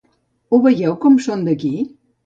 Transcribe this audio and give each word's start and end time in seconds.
Ho 0.55 0.61
veieu 0.63 0.97
com 1.05 1.21
són 1.29 1.47
d'aquí? 1.51 1.73